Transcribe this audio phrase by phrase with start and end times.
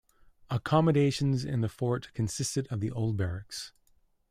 [0.49, 3.71] Accommodation in the fort consisted of the old barracks.